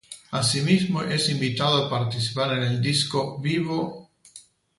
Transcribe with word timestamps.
Asimismo 0.31 1.03
es 1.03 1.29
invitado 1.29 1.85
a 1.85 1.89
participar 1.91 2.57
en 2.57 2.63
el 2.63 2.81
disco 2.81 3.37
“Vivo... 3.39 4.09